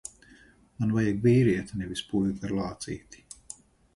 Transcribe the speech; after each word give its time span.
Man 0.79 0.93
vajag 0.95 1.19
vīrieti, 1.25 1.77
nevis 1.83 2.03
puiku 2.13 2.49
ar 2.49 2.57
lācīti. 2.61 3.25